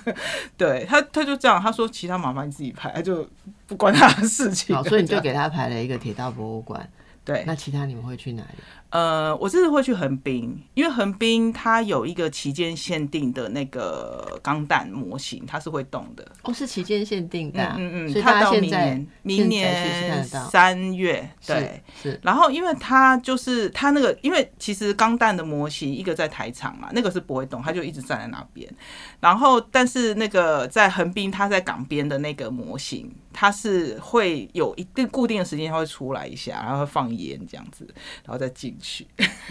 [0.59, 3.27] 对他，他就这样，他说其他麻烦你自己排，他就
[3.67, 4.77] 不关他的事情。
[4.77, 6.87] 好，所以你就给他排了一个铁道博物馆。
[7.25, 8.59] 对，那其他你们会去哪里？
[8.94, 16.24] 呃，我这次会去横滨，因为横滨它有一个期间限定的那个钢弹模型，它是会动的。
[16.44, 21.83] 哦，是期间限定的啊、嗯嗯嗯，所以它到明年明年三月，对。
[22.00, 28.72] 是是然后，因为它就是它那个，因为其实钢弹的模型一个在台场嘛，那个是不会动，它就一直站在那边。
[29.18, 37.85] 然后，但是那个在横滨，它在港边的那个模型，它是会有一定固定的时间，它会出来一下，然后会放烟这样子，
[38.24, 39.07] 然后再进去。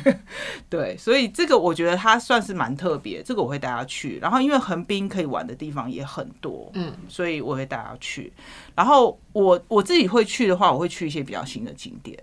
[0.70, 4.20] 对，所以这个我觉得它算是蛮特别，这个我会带他去。
[4.22, 8.32] 然后，因为横滨可以玩的地方也很多，嗯，所以我会带他去。
[8.76, 12.18] 然后我我自己会去的话，我会去一些比较新的景点，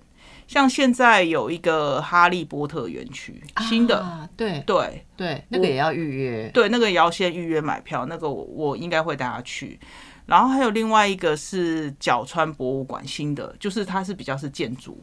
[0.46, 6.48] 像现在有一个哈利波特园区，新的，啊、对对对，那个也要预约。
[6.54, 9.78] 对，那个也要先预约买票，那个我我应该会带他去。
[10.26, 15.02] 然后还有另外一个是角川博物馆，新的，就是它是比较是建筑，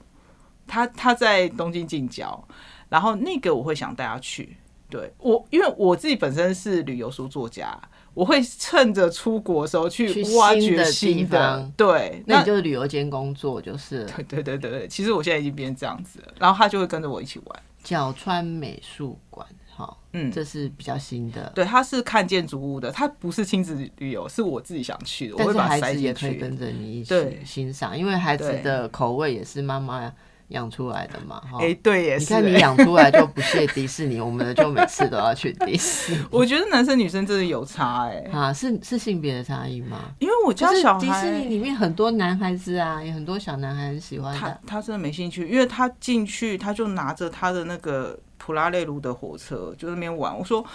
[0.67, 2.47] 它它在东京近郊，
[2.89, 4.57] 然后那个我会想带他去。
[4.89, 7.77] 对我，因为我自己本身是旅游书作家，
[8.13, 11.69] 我会趁着出国的时候去去挖掘新的地方。
[11.75, 17.63] 对，那你就是旅游间工作，就是对对对对对，其实我现在已经变成这样子了，然后他就会跟着我一起玩。
[17.83, 21.51] 角川美术馆，好，嗯，这是比较新的。
[21.53, 26.29] 对，他是看建筑物的，他不是亲子旅游，是我自己想去的，我但是会把孩子也去。
[26.29, 30.09] 可以跟着你一起欣赏，因为孩子的口味也是妈妈
[30.49, 31.57] 养出来的嘛，哈。
[31.59, 36.19] 哎、对，也是、你看你哎养出来就不屑迪士尼，我们的就每次都要去迪士尼。
[36.31, 39.97] 我觉得男生女生真的有差哎、啊，是是性别的差异吗？
[40.19, 44.61] 因为我家就是小孩迪士尼里面很多男孩子啊，有很多小男孩很喜欢他的。
[44.65, 50.37] 他真的没兴趣，因为他进去他就拿着他的那个普拉雷卢的火车就那边玩。
[50.37, 50.65] 我说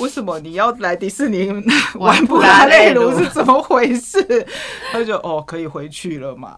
[0.00, 1.50] 为什么你要来迪士尼
[1.94, 4.46] 玩普拉雷卢是怎么回事？
[4.92, 6.56] 他就哦可以回去了嘛。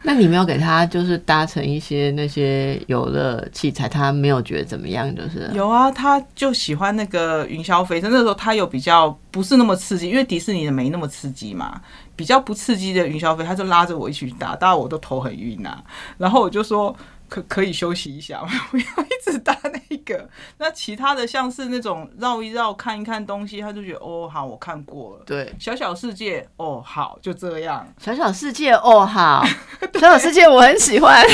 [0.04, 8.08] 那你没有给他就是搭乘一些那些游乐器材，他没有觉得怎么样，就是有啊，他就喜欢那个云霄飞车。
[8.08, 11.78] 那时候他有比较不是那么刺激，因为迪士尼的没那么刺激嘛，
[12.16, 15.82] 比较不刺激的云霄飞，他就拉着我一起去搭，搭我都头很晕啊。
[16.16, 16.96] 然后我就说
[17.30, 18.48] 可可以休息一下吗？
[18.70, 20.28] 不要一直搭那个。
[20.58, 25.22] 那其他的像是那种绕一绕、看一看东西，他就觉得哦好，我看过了。
[25.24, 27.86] 对小小世界哦好，就这样。
[27.98, 29.46] 小小世界哦，好，
[29.94, 31.24] 小小世界我很喜欢，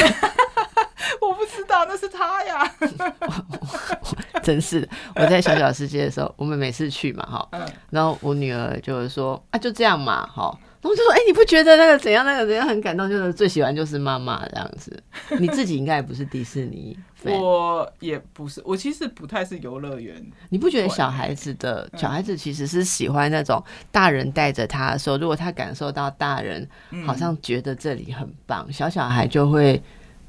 [1.21, 2.71] 我不知道那是他呀。
[4.43, 4.89] 真是的。
[5.17, 10.57] 我在小小世界的时候，我们每次去嘛，哈，嗯然后我女儿就是说啊，就这样嘛，哈。
[10.87, 13.09] 我就说，哎、你不觉得那个怎样，那个怎样很感动？
[13.09, 15.03] 就是最喜欢就是妈妈这样子。
[15.41, 20.15] 你自己应该也不是迪士尼我也不是，我其实不太是游乐园。
[20.51, 26.69] 你不觉得小孩子的小孩子其实是喜欢那种大人带着他的时候，如果他感受到大人
[27.05, 29.83] 好像觉得这里很棒，小小孩就会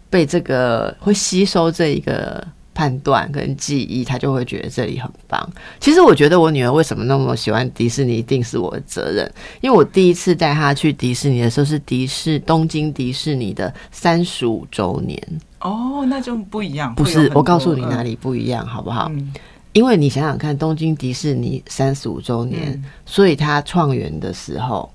[0.09, 2.43] 被这个会吸收这一个
[2.77, 5.49] 判断跟记忆，他就会觉得这里很棒。
[5.79, 9.27] 其实我觉得我女儿为什么那么喜欢迪士尼，一定是我的责任，
[9.61, 15.19] 因为我第一次带她去迪士尼的时候是迪士东京迪士尼的三十五周年，
[15.61, 16.93] 哦，那就不一样。
[16.93, 19.07] 不是我告诉你哪里不一样，好不好？
[19.09, 19.33] 嗯
[19.73, 24.87] 因为你想想看，东京迪士尼三十五周年，嗯所以他创园的时候，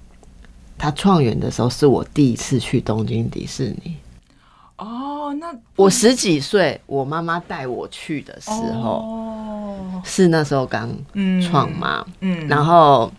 [0.78, 3.96] 他创园的时候是我第一次去东京迪士尼。
[4.76, 13.12] 哦，那我十几岁，我妈妈带我去的时候，哦，是那时候刚嗯创嘛，嗯，然后。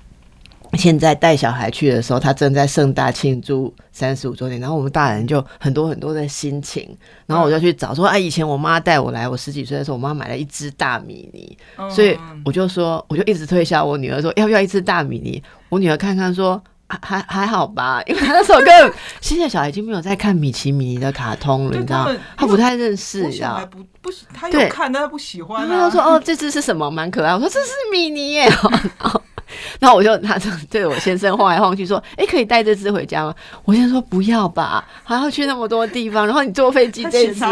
[0.75, 15.43] 现在带小孩去的时候，他正在盛大庆祝三十五周年，然后我们大人就很多很多的心情，然后我就去找说，哎，以前我妈带我来，我十几岁的时候，我妈买了一只大米泥，嗯所以我就说，我就一直推销我女儿说，要不要一只大米泥？
[15.69, 16.59] 我女儿看看说。
[17.01, 23.65] 还还还好吧， 因为他那时候根本现在小孩已经没有在看米奇米妮的卡通了，你知道他不太认识，你知道我小孩。
[23.65, 25.67] 不不喜，他有看，但他不喜欢。
[25.67, 26.89] 他说：“哦，这只是什么？
[26.91, 28.49] 蛮可爱。”我说：“这是米妮耶。”
[29.79, 33.33] 然后，我就拿着对我先生晃来晃去说：“哎，可以带这只回家吗？”
[33.65, 36.25] 我先生说：“不要吧，还要去那么多地方。
[36.25, 37.45] 然后你坐飞机这一次，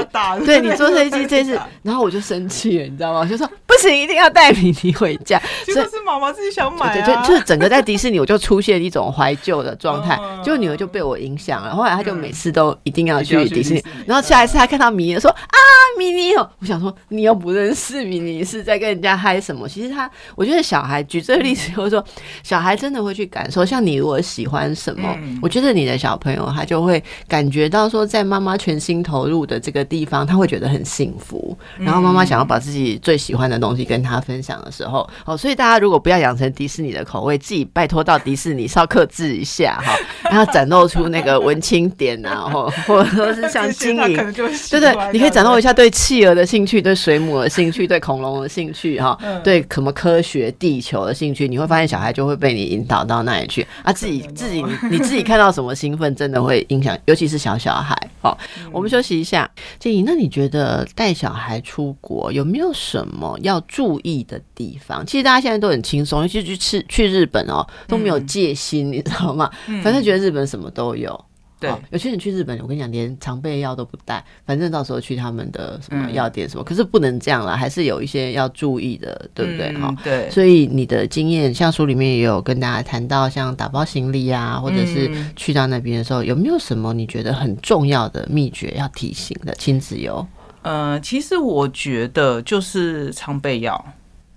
[0.46, 3.20] 对你坐飞机这次，然后我就生气了，你知道吗？
[3.22, 5.42] 我就说不行，一定要带米妮回家。
[5.66, 11.76] 结果是妈妈自己想买对对，啊，就就是整个在迪士尼，我就出现一种怀旧的状态嗯，就女儿就被我影响了。
[11.76, 15.58] 后来她就每次都一定要去去迪士尼然后下一次她看到米妮说啊
[15.98, 19.68] 米妮哦，我想说你又不认识米妮，是在跟人家嗨什么？
[19.68, 22.04] 其实她，我觉得小孩举这个例子就是说，
[22.44, 23.66] 小孩真的会去感受。
[23.66, 31.58] 像你如果喜欢什么，嗯我觉得你的小朋友他就会感觉到说，在妈妈全心投入的这个地方，他会觉得很幸福。
[31.78, 39.96] 然后妈妈想要把自己最喜欢的东西跟他分享的时候，哦，所以大家如果不要养成迪士尼的口味，自己拜托到迪士尼稍克制一下哈，
[40.30, 44.34] 然后展露出那个文青点啊，或 或者说是像经营
[44.70, 45.72] 对对，你可以展露一下。
[45.72, 53.92] 下对企鹅的兴趣，对水母的兴趣，对恐龙的兴趣，哈，嗯对什么科学、地球的兴趣，你会发现小孩就会被你引导到那里去啊。
[53.92, 57.96] 自己自己你你自己看到什么兴奋，真的会影响，尤其是小小孩。
[58.22, 58.38] 好，
[58.72, 59.50] 我们休息一下。
[59.80, 65.06] 建议，那你觉得带小孩出国有没有什么要注意的地方？
[65.06, 69.50] 其实大家现在都很轻松，尤其去去去日本哦，都没有戒心，你知道吗？
[69.84, 71.26] 反正觉得日本什么都有。
[71.62, 71.70] 对。
[71.70, 79.72] 哦有些人去日本，我跟你讲，连常备药都不带，反正到时候去他们的什么药店什么，可是不能这样啦，还是有一些要注意的，对不对？
[79.78, 85.32] 哈、嗯对，所以你的经验，像书里面也有跟大家谈到，像打包行李啊，或者是嗯。
[85.36, 89.54] 去到那边的时候，有没有什么你觉得很重要的秘诀要提醒的？
[89.56, 90.26] 亲子游，
[90.62, 93.84] 呃，其实我觉得就是常备药，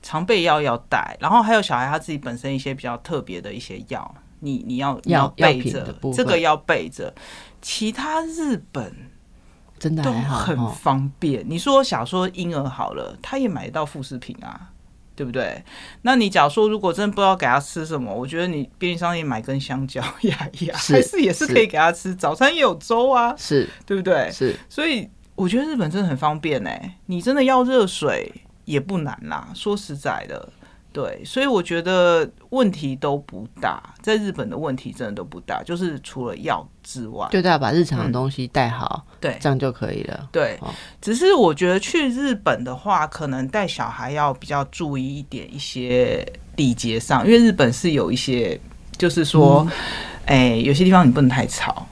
[0.03, 7.15] 常备药要带，然后还有小孩他自己本身一些比较特别的一些药，你你要你药备着这个要备着。
[7.61, 8.95] 其他日本
[9.79, 10.75] 真的都很哦。
[10.81, 11.45] 方便。
[11.49, 14.71] 你说想说婴儿好了，他也买得到副食品啊。
[15.17, 15.63] 对不对？
[16.03, 22.13] 那你假如说如果真的不知道给他吃什么，我觉得你便利商店买根香蕉压一压，是还是也是可以给他吃。
[22.17, 24.29] 早餐也有粥啊，是对不对？
[24.33, 28.29] 是，所以我觉得日本真的很方便哎、你真的要热水
[28.65, 29.49] 也不难啦。
[29.55, 30.53] 说实在的，
[30.95, 40.29] 对，所以我觉得问题都不大，在日本的问题真的都不大，就是除了药之外，就大家把日常的东西带好，对这样就可以了。
[40.31, 48.61] 对哦，只是我觉得去日本的话，可能带小孩要比较注意一点一些礼节上，因为日本是有一些，
[48.97, 49.69] 就是说，
[50.27, 51.85] 哎、有些地方你不能太吵。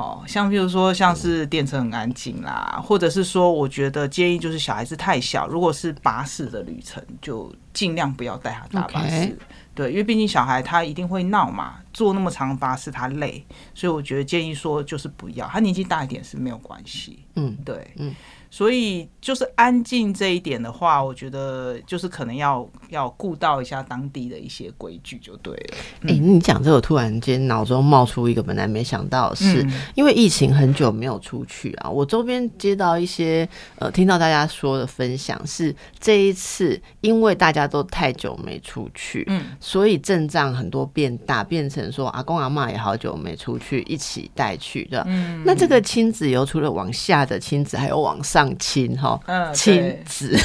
[0.00, 9.36] 好像比如说像是电车很安静啦，或者是说，我觉得建议就是小孩子太小，如果是巴士的旅程，就尽量不要带他搭巴士。
[9.74, 17.24] 对，因为毕竟小孩他一定会闹嘛，坐那么长的巴士他累，所以我觉得建议说就是不要，他年纪大一点是没有关系。
[17.36, 18.14] 嗯，对，嗯，
[18.50, 25.76] 所以就是安静这一点的话，我觉得就是可能要要顾到一下当地的一些规矩就对了。
[26.02, 45.04] 哎、你讲这个，我突然间脑中冒出一个本来没想到的事，嗯因为疫情很久没有出去啊，我周边接到一些呃，听到大家说的分享是这一次，因为大家都太久没出去，嗯，所以阵仗很多变大，变成说阿公阿妈也好久没出去，一起带去的。
[45.06, 50.38] 嗯那这个亲子游除了往下的亲子，还有往上亲哈，嗯，亲对子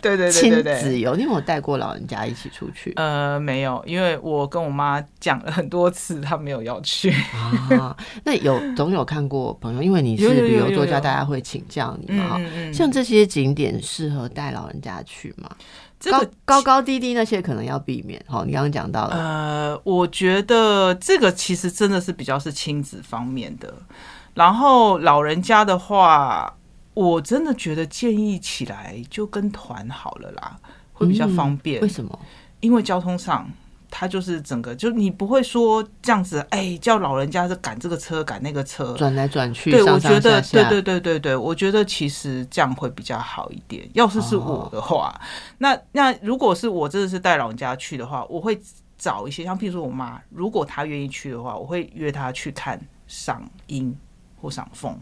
[0.00, 2.92] 对对对亲子 游，你有带过老人家一起出去？
[2.96, 7.10] 呃，没有，因为我跟我妈讲了很多次，她没有要去。
[7.78, 12.40] 啊，那有总有看过朋友，因为你是旅游作家，大家会请教你嘛。
[12.72, 15.48] 像这些景点适合带老人家去吗？
[15.48, 15.56] 高
[15.98, 18.22] 这个高高低低那些可能要避免。
[18.28, 23.72] 好，你刚刚讲到了，呃，我觉得这个其实真的是比较是亲子方面的，
[24.34, 26.54] 然后老人家的话，
[26.96, 30.58] 我真的觉得建议起来就跟团好了啦，
[30.94, 31.78] 会比较方便。
[31.78, 32.18] 嗯为什么？
[32.60, 33.46] 因为交通上，
[33.90, 38.94] 它就是整个就你不会说这样子，哎，叫老人家是赶这个车赶那个车。
[38.94, 43.86] 转来转去，对，上我觉得，对对对对对，我觉得其实这样会比较好一点。
[43.92, 45.20] 要是是我的话，
[45.58, 48.58] 那那如果是我真的是带老人家去的话，我会
[48.96, 53.94] 找一些像譬如说我妈，如果她愿意去的话，我会约她去看赏樱
[54.40, 54.98] 或赏枫。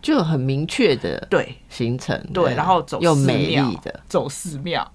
[0.00, 4.90] 就有很明确的对行程，对，然后走寺又美庙丽的，走寺庙，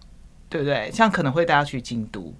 [0.49, 0.89] 对不对？
[0.91, 2.33] 像可能会带他去京都。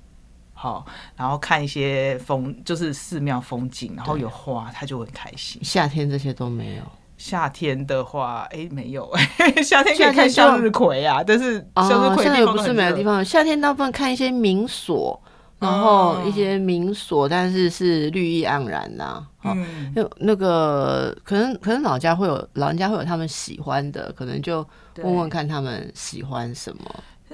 [0.53, 0.85] 好，
[1.17, 5.61] 然后看一些风，就是寺庙风景，然后有花，他就很开心。
[5.63, 6.83] 夏天这些都没有。
[7.17, 9.11] 夏天的话，哎，没有，
[9.61, 15.21] 夏天可以看向日葵啊，但是向日哦，葵现在也不是每个地方，夏天大部分看一些民所。
[15.63, 19.25] 然后一些民所，但是是绿意盎然呐。
[19.43, 24.65] 嗯，就那个可能可能老家会有老人家会有他们喜欢的，可能就
[24.97, 26.83] 问问看他们喜欢什么。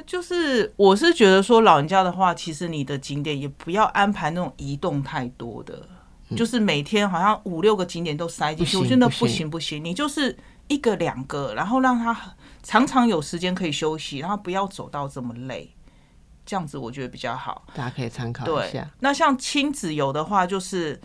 [0.07, 5.77] 就是我是觉得说老人家的话，其实你的景点也不要安排那种移动太多的，
[6.37, 9.83] 就是每天好像五六个景点都塞进去，我觉得不行不行。
[9.83, 10.35] 你就是
[10.69, 12.17] 一个两个，然后让他
[12.63, 15.69] 常常有时间可以休息，然后不要走到这么累，
[16.49, 17.63] 这样子我觉得比较好。
[17.75, 18.89] 大家可以参考一下。
[19.01, 20.99] 那像亲子游的话，就是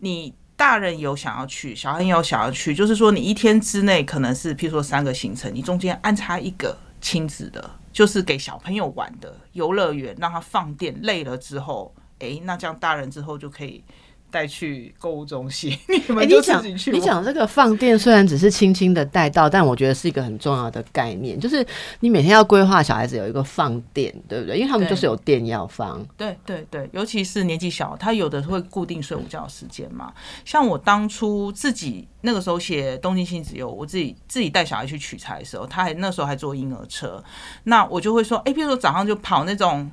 [0.00, 7.70] 你大人有想要去，小孩也有想要去，就是说你一天之内可能是譬如说三个行程，你中间安插一个亲子的。
[7.92, 13.82] 就是给小朋友玩的游乐园，让他放电，累了之后，哎，那这样大人之后就可以。
[14.30, 15.76] 带去购物中心，
[16.08, 16.90] 你们就自己去。
[16.90, 21.66] 你讲这个放电虽然只是轻轻的带到，但我觉得是一个很重要的概念，就是
[22.00, 24.56] 你每天要规划小孩子有一个放电，对不对？
[24.56, 26.04] 因为他们就是有电要放。
[26.16, 30.12] 对对对，尤其是年纪小，他有的会固定睡午觉时间嘛。
[30.44, 37.22] 像我当初自己那个时候写《东京亲子游》，我自己自己带小孩去取材的时候，他还那时候还坐婴儿车，
[37.64, 39.90] 那我就会说，哎，比如说早上就跑那种。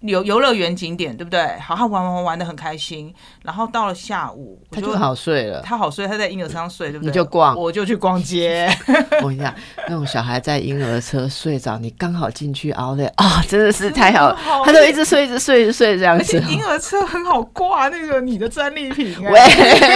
[0.00, 1.58] 游游乐园景点对不对？
[1.58, 3.12] 好，好玩玩玩玩的很开心。
[3.42, 5.60] 然后到了下午，他就好睡了。
[5.62, 7.10] 他好睡，他在婴儿车上睡，对不对？
[7.10, 8.68] 你就逛，我就去逛街。
[9.22, 9.52] 我跟你讲，
[9.88, 14.38] 那种小孩在婴儿车睡着，你刚好进去熬的啊，真的是太好了。
[14.64, 16.38] 他就一直睡，一直睡，一直睡这样子。
[16.48, 19.16] 婴儿车很好挂那个你的战利品。
[19.24, 19.40] 喂，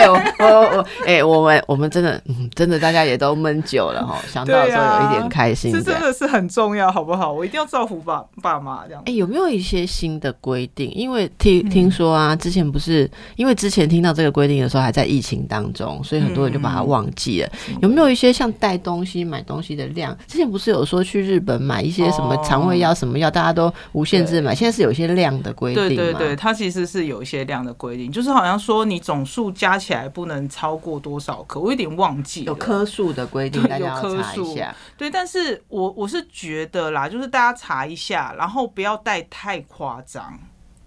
[0.09, 7.33] 我我哎，我们我们真的嗯，真的大家也都闷久了哈，想到时候有一点开心，这真的是很重要，好不好？
[7.33, 9.03] 我一定要造福爸爸妈这样。
[9.07, 9.87] 哎，有没有一些？
[9.93, 17.53] 新的规定，因为听听说啊，之前不是因为之前听到这个规定的时候还在疫情当中，所以很多人就把它忘记了。
[17.83, 20.17] 有没有一些像带东西、买东西的量？
[20.27, 24.55] 之前不是有说去日本买一些什么肠胃药、什么药，大家都无限制买。
[24.55, 34.75] 现在是有一些量的规定对对对，它其实是有一些量的规定，就是好像说你总数加起来不能超过多少颗，我有点忘记有颗数的规定，大家要查一下。
[34.97, 39.82] 对，但是我我是觉得啦，就是大家查一下，然后不要带太快。
[39.83, 40.39] 夸张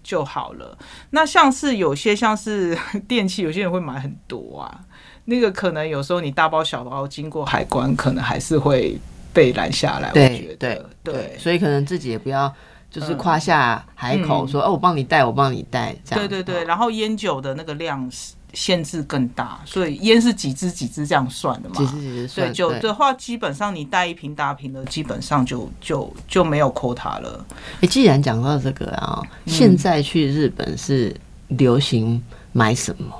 [0.02, 0.78] 就好了。
[1.10, 2.74] 那像是有些像是
[3.06, 4.80] 电器，有些人会买很多啊。
[5.26, 8.98] 那个可能有时候你大包小包经过海关，可能还是会
[9.34, 10.10] 被拦下来。
[10.12, 12.50] 对对对，所以可能自己也不要
[12.90, 16.26] 就是夸下海口说哦，我帮你带，我帮你带这样。
[16.26, 18.32] 对对对，然后烟酒的那个量是。
[18.56, 21.74] 限制更大，所以烟是几支几支这样算的嘛？
[21.76, 22.48] 几支几支算？
[22.48, 27.44] 对，酒的话，基本上你带一瓶大瓶的，基本上就就就没有 quota 了。
[27.82, 31.14] 哎，既然讲到这个啊，现在去日本是
[31.48, 32.20] 流行
[32.52, 33.14] 买什么？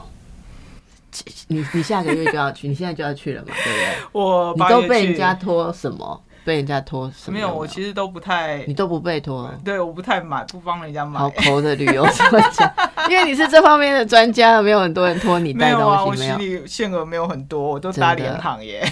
[1.49, 3.49] 你你下个月就要去，你现在就要去了嘛？
[3.62, 3.95] 对不对？
[4.12, 6.22] 我你都被人家拖什么？
[6.45, 7.34] 被人家拖什么？
[7.34, 9.53] 没有，我其实都不太，你都不被拖。
[9.64, 11.18] 对，我不太买，不帮人家买。
[11.18, 12.72] 好抠的旅游专家，
[13.11, 15.80] 因为你是这方面的专家，没有很多人托你带东西。
[15.80, 18.82] 没有啊，我行李限额没有很多，我都搭联航耶。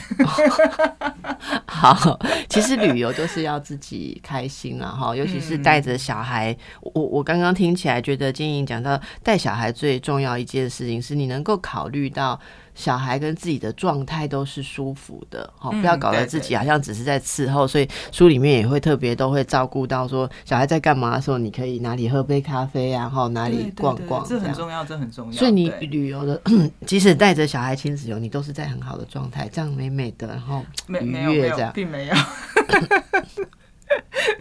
[1.67, 6.57] 好，其实旅游就是要自己开心了哈，尤其是带着小孩。
[6.81, 12.39] 我我刚刚听起来觉得金莹讲到带小孩最重要一件事情是你能够考虑到。
[12.75, 17.66] 小孩跟自己的状态都是舒服的，好，不要搞得自己好像只是在伺候。
[17.66, 25.33] 所以书里面也会特别都会照顾到，说小孩在干嘛的时候，你可以哪里喝杯咖啡啊，然后哪里逛逛，这很重要，这很重要。
[25.33, 26.43] 所以你旅游的，
[26.85, 32.14] 即使带着小孩亲子游，你都是在很好的状态，这样美美的，然后愉悦这样，并没有，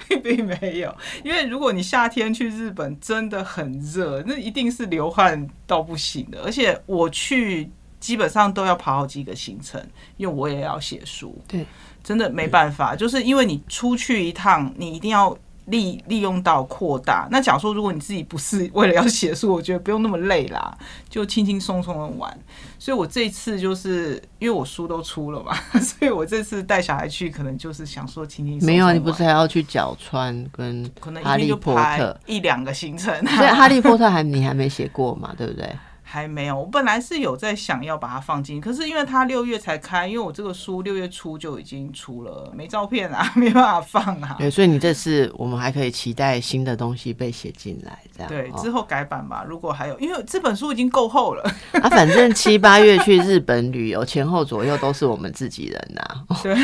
[0.23, 0.95] 并没有。
[1.23, 6.41] 因为如果你夏天去日本真的很热，那一定是流汗到不行的。
[6.43, 7.69] 而且我去。
[8.04, 9.82] 基本上都要跑好几个行程，
[10.18, 11.41] 因为我也要写书。
[11.47, 11.66] 对，
[12.04, 15.34] 真的没办法，就是因为你出去一趟，你一定要
[15.68, 17.30] 利利用到扩大。
[17.32, 20.78] 那假如说如果你自己不是为了要写书，我觉得不用那么累啦，
[21.10, 22.38] 就轻轻松松的玩。
[22.78, 28.68] 所以我这次就是因为我书都出了嘛， 所以我这次带小孩去，可能就是想说轻轻松松。
[28.68, 33.16] 没有，你不是还要去角川跟可能哈利波特一两个行程？
[33.26, 35.74] 所以哈利波特还你还没写过嘛，对不对？
[36.14, 44.36] 还没有，我本来是有在想要把它放进，可是因为它六月才开，因为我这个书六月初就已经出了，没照片啊， 没办法放啊。
[44.38, 48.30] 对，所以你这次我们还可以期待新的东西被写进来，这样。
[48.30, 49.43] 对，之后改版吧。
[49.47, 51.41] 如果还有，因为这本书已经够厚了。
[51.82, 56.03] 啊，反正七八月去日本旅游，前后左右都是我们自己人呐。
[56.43, 56.55] 对，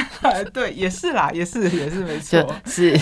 [0.54, 2.96] 对，也是啦，也是，也是没错，是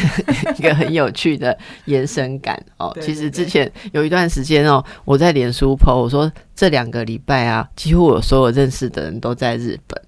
[0.57, 2.95] 一个很有趣的延伸感哦。
[3.01, 6.31] 其实之前有一段时间哦，我在脸书 po 我说。
[6.55, 10.01] 这两个礼拜啊，几乎我所有认识的人都在日本。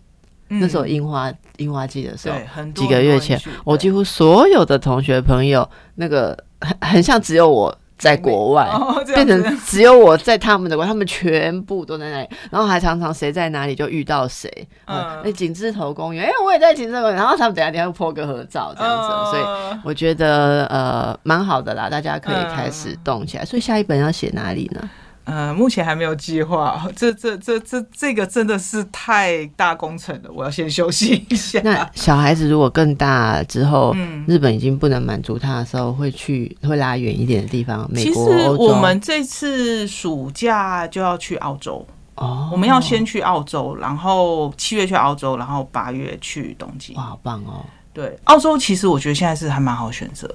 [0.52, 2.38] 那时候樱花樱花季的时候，
[2.74, 14.52] 几个几月前，我几乎所有的同学朋友，那个很 很像只有我在国外， 哦，变成只有我在他们的国，他们全部都在那里，然后还常常谁在哪里就遇到谁。
[14.86, 23.46] 嗯，嗯哎、景志头公园，哎、我也在景公园，然后他们等下等一下会 po 个合照这样子，嗯所以我觉得呃蛮好的啦，大家可以开始动起来。
[23.46, 24.90] 所以下一本要写哪里呢？
[25.30, 31.62] 呃，目前还没有计划， 这这这这这个真的是太大工程了，我要先休息一下。
[31.64, 47.04] 那小孩子如果更大之后，嗯日本已经不能满足他的时候，会去会拉远一点的地方，美其实国、我们这次暑假就要去澳洲，哦，我们要先去澳洲，然后七月去澳洲，然后八月去东京哇，。
[47.04, 47.64] 好棒哦！
[47.94, 50.34] 对，澳洲其实我觉得现在是还蛮好选择，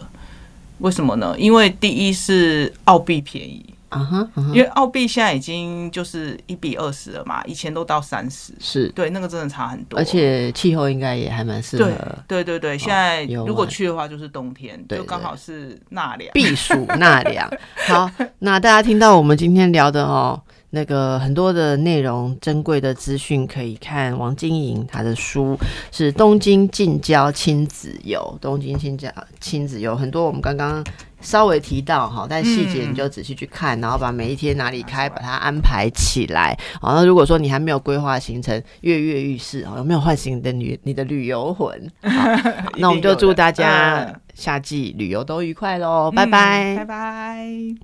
[0.78, 1.34] 为什么呢？
[1.38, 9.98] 因为第一是澳币便宜，啊哈，因为澳币现在已经就是一比二十了嘛，以前都到三十，是，对，那个真的差很多。
[9.98, 11.84] 而且气候应该也还蛮适合
[12.26, 16.30] 对对对对，现在如果去的话就是冬天，对就刚好是纳凉。
[16.32, 17.50] 避暑纳凉。
[17.86, 20.40] 好，那大家听到我们今天聊的哦，
[20.70, 25.56] 那个很多的内容、珍贵的资讯，可以看王晶莹她的书
[25.92, 29.08] 是《东京近郊亲子游》，东京近郊
[29.40, 30.84] 亲子游很多我们刚刚。
[31.24, 36.56] 稍微提到哈，但细节嗯你就仔细去看，然后把每一天哪里开，把它安排起来。
[36.80, 41.90] 好，那如果说你还没有规划行程，跃跃欲试啊，有没有唤醒你的旅你的旅游魂？
[42.02, 42.28] 好，
[42.78, 47.74] 那我们就祝大家嗯夏季旅游都愉快喽，拜嗯拜拜拜。